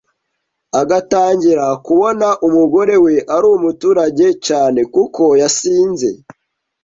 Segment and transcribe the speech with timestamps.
[0.81, 6.09] agatangira kubona umugore we ari umuturage cyane kuko yasinze